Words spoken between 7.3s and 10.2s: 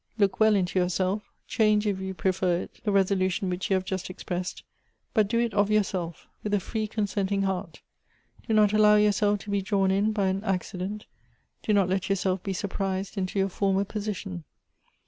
heart. Do not allow yourself to be drawn in